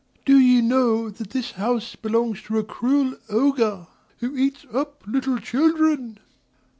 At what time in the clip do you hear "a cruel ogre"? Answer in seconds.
2.57-3.85